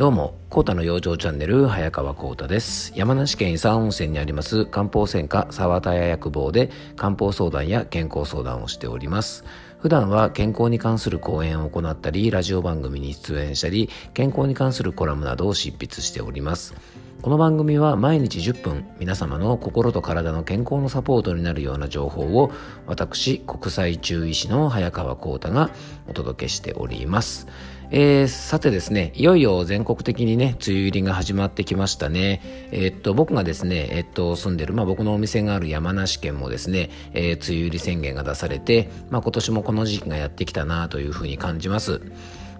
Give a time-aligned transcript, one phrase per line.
[0.00, 2.90] どうも、コータの養生チャンネル、早川コータです。
[2.96, 9.44] 山梨県伊佐温泉にあります漢方専科沢田屋薬房で漢方相談や健康相談をしております。
[9.78, 16.72] 普段は健康に関する講演を行ったり、ラジオ番組に出演したり、健康に関するコラムなどを執筆しております。
[17.20, 22.50] この番組は毎日10分皆様の心と体の健康のサポートになるような情報を
[22.86, 25.68] 私国際中医師の早川浩太が
[26.08, 27.46] お届けしております。
[27.92, 32.40] えー、さてですね、いよいよ全国的にね、梅雨入りが始まってきましたね。
[32.70, 42.00] えー、っと、僕がですね、えー、っと、住んでる、まあ僕のお店がある山梨県もですね、え梅雨入り宣言が出されて、まあ今年もこの時期がやってきたなというふうに感じます。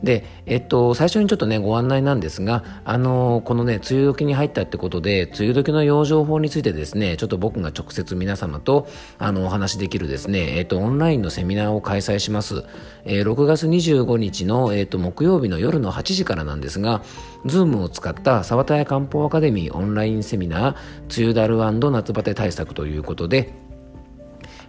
[0.02, 12.64] で、えっと、最初にちょっとね、ご案内なんですが、あの、このね、梅雨時に入ったってことで、梅雨時の養生法についてですね、ちょっと僕が直接皆様と、あの、お話しできるですね、えっと、オンラインのセミナーを開催します。
[13.04, 17.02] えー、6月25日の、えっと、木曜日の夜の8時からなんですが、
[17.46, 20.74] ズームを使った沢田屋漢方アカデミーオンラインセミナー、
[21.16, 21.58] 梅雨だる
[21.90, 23.52] 夏バテ対策ということで、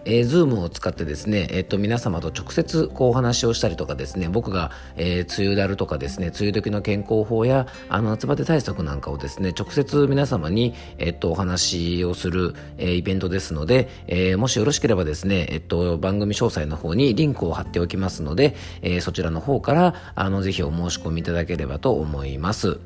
[0.04, 22.78] えー、ズームを使ってですね、えっと、皆様と直接こうお話をしたりとかですね、僕が、えー、梅雨だるとかですね、梅雨時の健康法や、あの、夏バテ対策なんかをですね、直接皆様に、えっと、お話をする、えー、イベントですので、えー、もしよろしければですね、えっと、番組詳細の方にリンクを貼っておきますので、えー、そちらの方から、あの、ぜひお申し込みいただければと思います。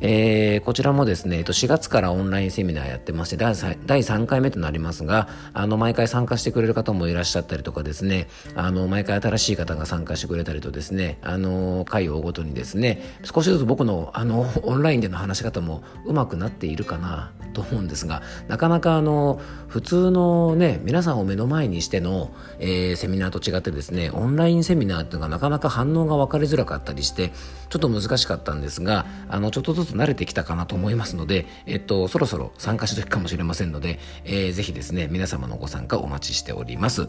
[0.00, 17.32] えー、こちらもですね、えっと4月からオンラインセミナーやってまして、第 3, 第3回目となりますが、あの、毎回参加してくれる方もいらっしゃったりとかですね、あの、毎回新しい方が参加してくれたりとですね、あの、回をごとにですね、少しずつ僕の、あの、オンラインでの話し方もうまくなっているかな。
[17.54, 27.30] と思うんですが、なかなかあの、普通のね、皆さんを目の前にしての、えー、セミナーと違ってですね、オンラインセミナーっていうのがなかなか反応が分かりづらかったりして、
[27.70, 37.08] ちょっと難しかったんですが、あの、ちょっとずつ慣れてきたかなと思いますので、えっと、そろそろ参加していくかもしれませんので、えー、ぜひですね、皆様のご参加お待ちしております。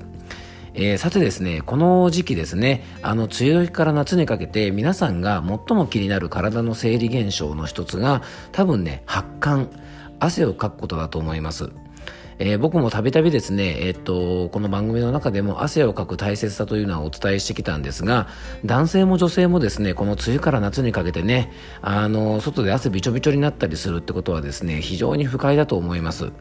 [0.78, 9.69] えー、さてですね、この時期ですね、あの、梅雨時から夏にかけて皆さんが最も気になる体の生理現象の一つが、多分ね、発汗、
[10.19, 11.71] 汗をかくことだと思います。
[12.37, 18.27] えー、僕もたびたびですね、え、っと、この番組の中でも汗をかく大切さというのはお伝えしてきたんですが、
[18.65, 26.31] 男性も女性もですね、この梅雨から夏にかけてね、あの、外で汗びちょびちょになったりするってことはですね、非常に不快だと思います。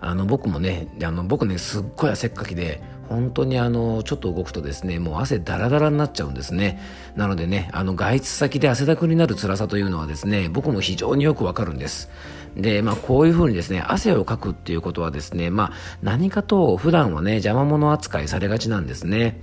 [0.00, 6.80] あの、僕もね、あの、僕ね、すっごい汗っかきで、本当にあの、ちょっと動くとですね、もう汗ダラダラになっちゃうんですね。
[7.16, 12.10] なのでね、あの、外出先で汗だくになる辛さというのはですね、僕も非常によくわかるんです。
[12.56, 19.40] で、まあ、こういうふうにですね、汗をかくっていうことはですね、まあ、何かと普段はね、邪魔者扱いされがちなんですね。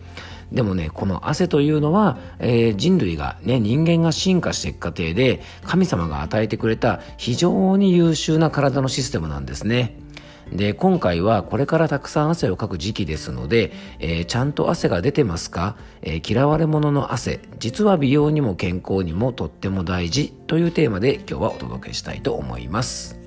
[0.52, 9.96] でもね、この汗というのは、えー、人類がね、人間が進化していく過程で、神様が与えてくれた非常に優秀な体のシステムなんですね。
[10.51, 23.19] で、今回はこれからたくさん汗をかく時期ですので、えー、ちゃんと汗が出てますか、えー、嫌われ者の汗、実は美容にも健康にもとっても大事というテーマで今日はお届けしたいと思います。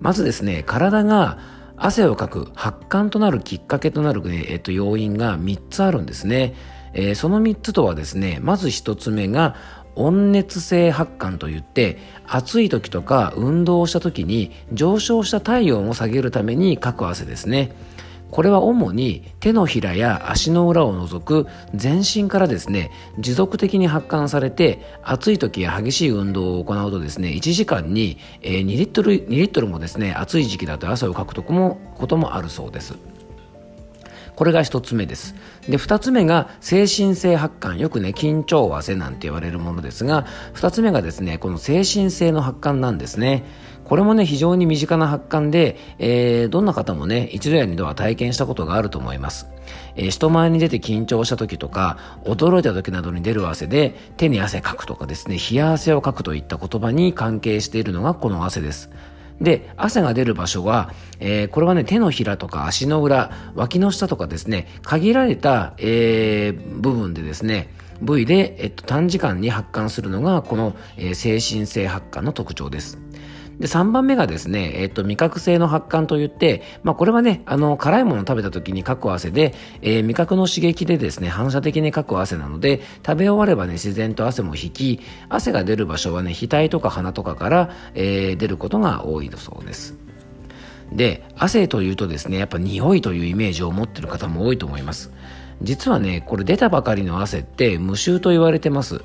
[0.00, 1.38] まずですね、体が
[1.76, 6.54] 汗をかく発汗となるきっかけとなる、ね、えっと、要因が3つあるんですね。
[6.92, 9.54] えー、その3つとはですね、まず1つ目が
[10.00, 17.72] 温熱性発汗といって暑い時とか運動をした時に上昇した体温を下げるためにかく汗ですね。
[18.30, 32.94] これは主に手のひらや足の裏を除く全身からですね持続的に発汗されて暑い時や激しい運動を行うとですね1時間に2リットル2リットルもですね暑い時期だと汗をかくとこもこともあるそうです。
[34.40, 35.34] これが一つ目です。
[35.68, 37.78] で、二つ目が精神性発汗。
[37.78, 40.24] よくね、緊張汗なんて言われるものですが、
[40.54, 43.44] 二つ目がですね、この精神性の発汗なんですね。
[43.84, 49.46] これもね、非常に身近な発汗で、えー、どんな方もね、一度や二度は体験したことがあると思います。
[49.94, 58.90] えー、人前に出て緊張した時とか、驚いた時などに出る汗で、手に汗かくとかですね、冷や汗をかくといった言葉に関係しているのがこの汗です。
[59.40, 67.68] で、汗が出る場所は、えー、これはね、手のひらとか足の裏、脇の下とかですね、限られた、えー、部分でですね、
[68.02, 72.98] 部位で、えっと、短時間に発汗するのが、この、えー、精神性発汗の特徴です。
[73.60, 89.94] で、3番目がですね、えっと、味覚性の発汗といって、まあ、これはね、あの、辛いものを食べた時にかく汗で、えー、味覚の刺激でですね、反射的にかく汗なので、食べ終わればね、自然と汗も引き、汗が出る場所はね、額とか鼻とかから、えー、出ることが多いそうです。
[90.90, 95.12] で、汗というとですね、やっぱ匂いというイメージを持ってる方も多いと思います。
[95.62, 99.02] 実はね、これ出たばかりの汗って無臭と言われてます。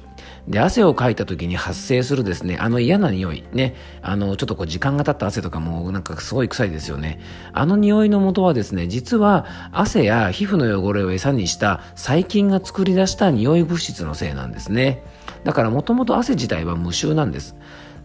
[0.47, 7.19] で、汗をかいた時に発生するですね、あの嫌な匂い、ね、あの、ちょっとこう時間が経った汗とかもなんかすごい臭いですよね。
[7.51, 15.03] あの匂いの元はですね、実は汗や皮膚の汚れを餌にした細菌が作り出した匂い物質のせいなんですね。
[15.43, 17.55] だからもともと汗自体は無臭なんです。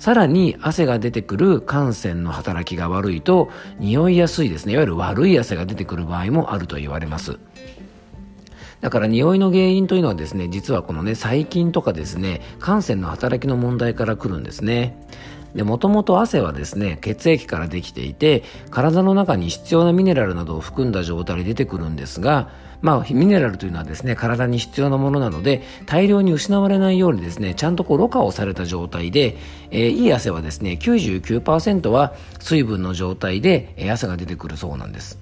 [0.00, 4.73] さらに汗が出てくる汗腺の働きが悪いと匂いやすいですね。
[4.73, 7.38] いわゆる悪い汗が出てくる場合もあると言われます。
[8.81, 14.97] だから匂いの原因というのはですね、実はこのね、細菌とかですね、汗腺の働きの問題から来るんですね。
[15.55, 22.49] で、もともと汗はですね、血液からできていて、体の中に必要なミネラルなどを含んだ状態で出てくるんですが、
[22.82, 29.37] まあ、ミネラルというのはですね、体に必要なものなので、大量に失われないようにですね、ちゃんとこう、ろ過をされた状態で、
[29.71, 35.19] えー、いい汗はですね、99%は水分の状態で、えー、汗が出てくるそうなんです。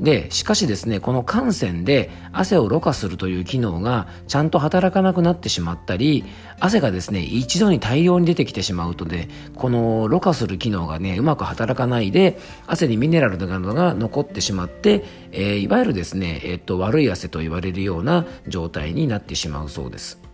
[0.00, 6.24] で、しかしですね、この汗腺で汗をろ過するという機能がちゃんと働かなくなってしまったり、
[6.58, 20.29] 汗がですね、一度に大量に出てきてしまうとで、このろ過する機能がね、うまく働かないで、汗にミネラルなどが残ってしまって、えー、いわゆるですね、えっと、悪い汗と言われるような状態になってしまうそうです。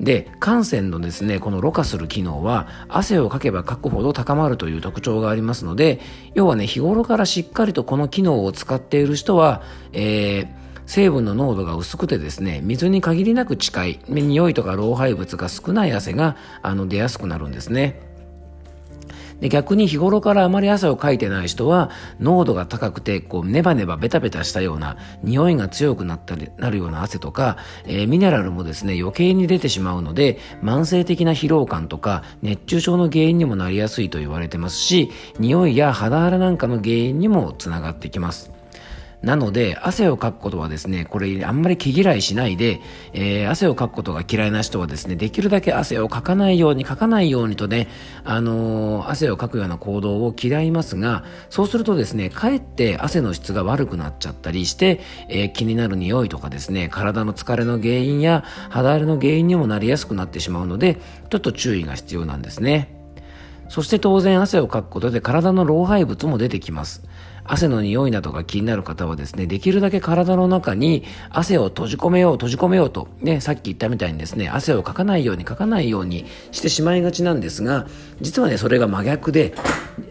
[0.00, 6.00] で汗腺のですねこのろ過する機能は汗をかけばかくほど高まるという特徴がありますので
[6.34, 9.62] 要はね日頃からしっかりとこの機能を使っている人は、
[9.92, 10.48] えー、
[10.86, 18.05] 成分の濃度が薄くてですね水に限りなく近い匂いとか老廃物が少ない汗があの出やすくなるんですね。
[19.40, 21.90] で逆に日頃からあまり汗をかいてない人は
[22.20, 38.55] 濃度が高くてこうネバネバベタベタしたような匂いが強くなったりなるような汗とか、えー、ミネラルもですね余計に出てしまうので慢性的な疲労感とか熱中症の原因にもなりやすいと言われてますし匂いや肌荒れなんかの原因にもつながってきます。
[39.26, 42.80] なので、汗をかくことはですね、これあんまり毛嫌いしないで、
[43.12, 47.88] えー、汗をかくことが嫌いな人はですね、できるだけ汗をかかないように、かかないようにとね、
[48.22, 61.00] あのー、汗をかくような行動を嫌いますが、そうするとですね、かえって汗の質が悪くなっちゃったりして、えー、気になる匂いとかですね、体の疲れの原因や肌荒れの原因にもなりやすくなってしまうので、
[61.30, 62.94] ちょっと注意が必要なんですね。
[63.68, 67.02] そして当然汗をかくことで体の老廃物も出てきます。
[67.48, 77.86] 汗の匂いなどが気になる方はですね、できるだけ体の中に汗を閉じ込めよう、閉じ込めようと、ね、さっき言ったみたいにですね、汗をかかないようにかかないようにしてしまいがちなんですが、
[78.20, 79.54] 実はね、それが真逆で、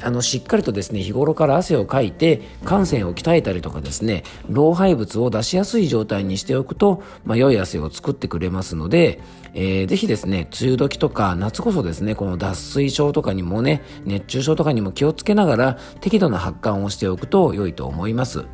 [0.02, 9.22] あの、しっかりとですね、日頃から汗をかいて、汗腺を鍛えたりとかですね、老廃物を出しやすい状態にしておくと、まあ、良い汗を作ってくれますので、
[9.54, 18.46] えー、ぜひですね、梅雨時とか夏こそですね、この脱水症とかにもね、熱中症とかにも気をつけながら適度な発汗をしておくと良いと思います。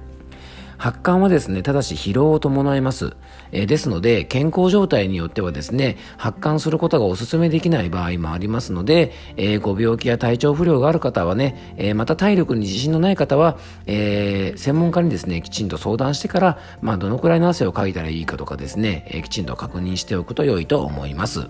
[0.82, 3.16] 発汗はですね、ただし疲労を伴います。
[3.52, 21.48] えー、ですので、健康状態によってはですね、発汗することがお勧めできない場合もありますので、えー、ご病気や体調不良がある方はね、えー、また体力に自信のない方は、え専門家にですね、きちんと相談してから、まあ、どのくらいの汗をかいたらいいかとかですね、えきちんと確認しておくと良いと思います。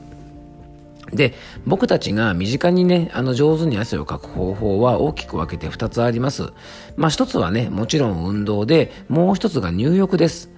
[1.13, 1.33] で、
[1.65, 6.53] 僕たちが身近にね、あの上手に汗をかく方法は大きく分けて2つあります。
[6.95, 10.51] まあ1つはね、もちろん運動で、もう1つが入浴です。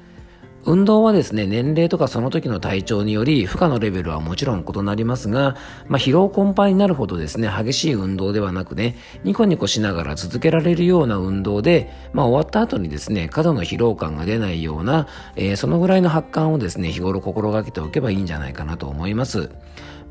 [0.65, 5.57] 運動はですね、年齢とかその時の体調により負荷のレベルはもちろん異なりますが、
[5.87, 8.95] まあ、疲労困憊になるほどですね、激しい運動ではなくね、
[9.25, 19.49] ニコニコしながら続けられるような運動で、まあ、終わった後にですね、過度の疲労感が出ないような、えー、そのぐらいの発汗をですね、日頃心がけておけばいいんじゃないかなと思います。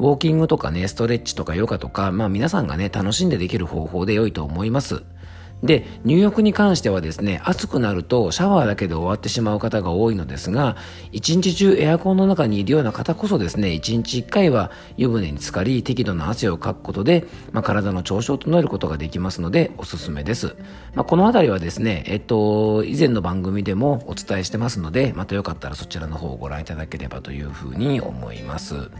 [0.03, 5.05] ウォーキングとかね、ストレッチとかヨガとか、まあ皆さんがね、楽しんでできる方法で良いと思います。
[5.63, 10.77] で、入浴に関してはですね、暑くなるとシャワーだけで終わってしまう方が多いのですが、
[11.13, 20.57] 一日中エアコンの中にいるような方こそですね、一日一回は湯船に浸かり、適度な汗をかくことで、まあ、体の調子を整えることができますので、おすすめです。
[20.97, 28.91] まあ、このあたりはですね、えっと、以前の番組でもお伝えしてますので、またよかったらそちらの方をご覧いただければというふうに思います。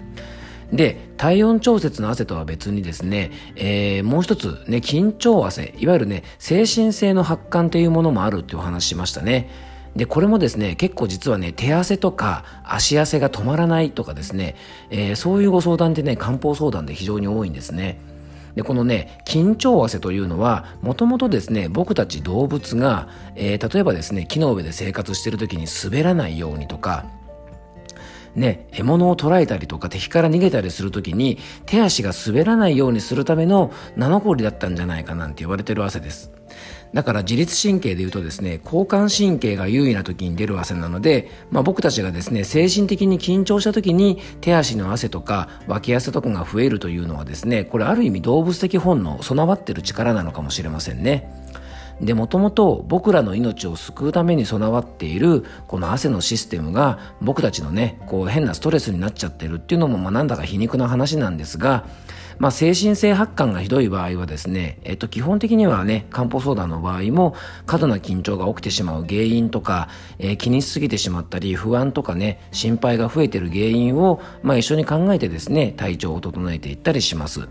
[0.73, 9.51] で、体温調節の汗とは別にですね、えー、もう一つね、緊張汗、いわゆるね、精神性の発汗というものもあるってお話しましたね。
[9.95, 14.57] で、これもですね、結構実はね、手汗とか足汗が止まらないとかですね、
[14.89, 18.01] えー、そういうご相談ってね、漢方相談で非常に多いんですね。
[18.55, 27.05] で、このね、緊張汗というのは、もともとですね、僕たち動物が、えー、例えばですね、木の上で生活してる時に滑らないようにとか、
[28.35, 36.33] ね、獲物を捕らえたりとか敵から逃げたりするときに手足が滑らないようにするためのナノコリだったんじゃないかなんて言われてる汗です。
[36.95, 51.42] だから自律神経で言うとですね、交感神経が優位な時に出る汗なので、まあ、僕たちがですね、精神的に緊張した時に手足の汗とか脇汗とかが増えるというのはですね、これある意味動物的本能、備わってる力なのかもしれませんね。
[52.01, 61.87] で、もともと僕らの命を救うために備わっているこの汗のシステムが僕たちのね、こう変なストレスになっちゃってるっていうのもまあなんだか皮肉な話なんですが、
[62.39, 67.35] まあ、精神性発汗がひどい場合はですね、えっと、基本的にはね、漢方相談の場合も、
[67.67, 77.49] 過度な緊張が起きてしまう原因とか、えー、気にしすぎてしまったり、不安とかね、心配が増えてる原因を、まあ、一緒に考えてですね、体調を整えていったりします。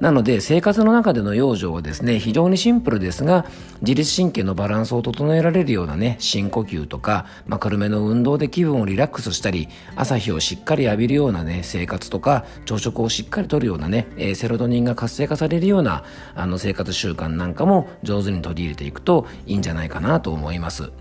[0.00, 3.44] なので生活の中での養生はですね非常にシンプルですが
[3.82, 16.04] 自律神経のバランスを整えられるようなね深呼吸とか、まあ、軽めの運動で気分をリラックスしたり朝日をしっかり浴びるようなね生活とか朝食をしっかりとるようなね、えー、セロトニンが活性化されるような
[16.34, 20.92] あの生活習慣なんかも上手に取り入れていくといいんじゃないかなと思います。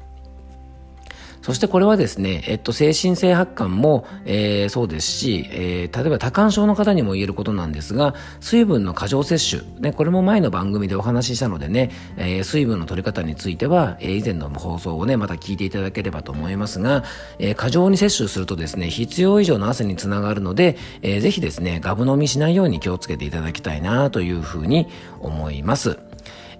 [1.42, 17.04] そしてこれはですね、えっと、精神性発汗も、えー、そうですし、えー、例えば多汗症の方にも言えることなんですが、水分の過剰摂取、ね、これも前の番組でお話ししたのでね、えー、水分の取り方については、えー、以前の放送をね、また聞いていただければと思いますが、
[17.40, 24.88] えー、過剰に摂取するとですね、必要以上の汗につながるので、えー、ぜひですね、ガブ飲みしないように気をつけていただきたいなというふうに
[25.22, 26.09] 思います。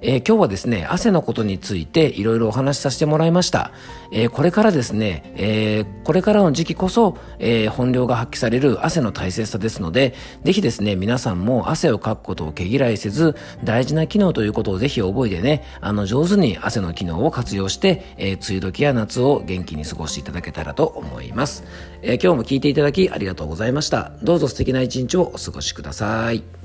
[0.02, 3.72] えー、今日はですね、汗のことについていろいろお話しさせてもらいました。
[4.12, 10.14] えー、これからですね、えー、これからの時期こそ、え本領が発揮される汗の大切さですので、
[10.44, 21.64] ぜひですね、皆さんも汗をかくことを毛嫌いせず、大事な機能ということをぜひ覚えてね、あの、上手に汗の機能を活用して、え梅雨時や夏を元気に過ごしていただけたらと思います。
[22.02, 24.12] え今日も聞いていただきありがとうございました。
[24.24, 26.59] どうぞ素敵な一日をお過ごしください。